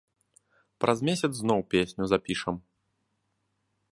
[0.85, 2.55] Праз месяц зноў песню запішам.